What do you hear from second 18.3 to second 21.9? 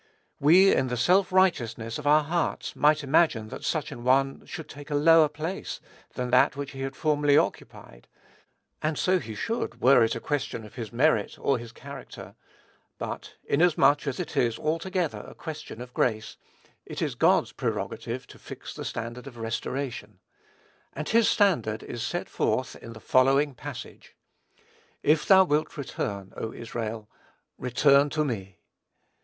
fix the standard of restoration; and his standard